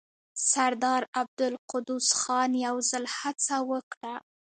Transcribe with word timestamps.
سردار 0.51 1.01
عبدالقدوس 1.19 2.07
خان 2.19 2.51
يو 2.67 2.75
ځل 2.89 3.03
هڅه 3.17 3.55
وکړه. 3.71 4.13